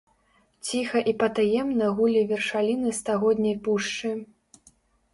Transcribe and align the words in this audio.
Ціха 0.67 1.01
і 1.11 1.13
патаемна 1.25 1.91
гулі 2.01 2.25
вершаліны 2.33 2.97
стагодняй 3.03 3.55
пушчы. 3.69 4.19